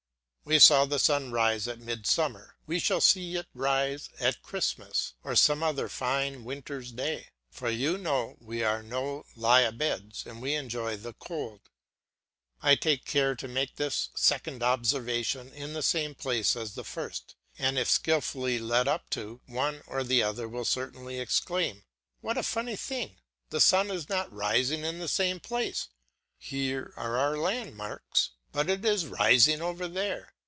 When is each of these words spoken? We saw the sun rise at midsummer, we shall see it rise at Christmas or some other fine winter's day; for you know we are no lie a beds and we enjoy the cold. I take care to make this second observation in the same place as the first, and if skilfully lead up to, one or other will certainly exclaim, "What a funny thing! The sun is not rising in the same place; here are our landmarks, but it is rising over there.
We 0.43 0.57
saw 0.59 0.83
the 0.83 0.99
sun 0.99 1.31
rise 1.31 1.65
at 1.69 1.79
midsummer, 1.79 2.57
we 2.65 2.77
shall 2.79 2.99
see 2.99 3.35
it 3.37 3.45
rise 3.53 4.09
at 4.19 4.41
Christmas 4.41 5.13
or 5.23 5.33
some 5.35 5.61
other 5.63 5.87
fine 5.87 6.43
winter's 6.43 6.91
day; 6.91 7.29
for 7.51 7.69
you 7.69 7.97
know 7.97 8.35
we 8.41 8.61
are 8.63 8.81
no 8.83 9.25
lie 9.35 9.61
a 9.61 9.71
beds 9.71 10.25
and 10.25 10.41
we 10.41 10.55
enjoy 10.55 10.97
the 10.97 11.13
cold. 11.13 11.69
I 12.61 12.75
take 12.75 13.05
care 13.05 13.33
to 13.35 13.47
make 13.47 13.75
this 13.75 14.09
second 14.15 14.61
observation 14.61 15.53
in 15.53 15.71
the 15.73 15.83
same 15.83 16.15
place 16.15 16.55
as 16.57 16.73
the 16.73 16.83
first, 16.83 17.35
and 17.59 17.77
if 17.79 17.87
skilfully 17.87 18.57
lead 18.59 18.87
up 18.89 19.09
to, 19.11 19.39
one 19.45 19.83
or 19.87 19.99
other 20.01 20.49
will 20.49 20.65
certainly 20.65 21.19
exclaim, 21.19 21.83
"What 22.19 22.37
a 22.37 22.43
funny 22.43 22.75
thing! 22.75 23.19
The 23.51 23.61
sun 23.61 23.89
is 23.91 24.09
not 24.09 24.33
rising 24.33 24.83
in 24.83 24.97
the 24.99 25.07
same 25.07 25.39
place; 25.39 25.87
here 26.39 26.93
are 26.97 27.15
our 27.17 27.37
landmarks, 27.37 28.31
but 28.51 28.69
it 28.69 28.83
is 28.83 29.05
rising 29.05 29.61
over 29.61 29.87
there. 29.87 30.33